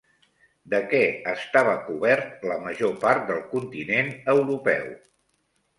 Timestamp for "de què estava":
0.73-1.75